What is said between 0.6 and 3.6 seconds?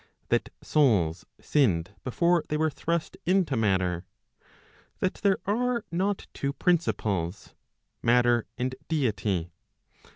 souls sinned before they were thrust into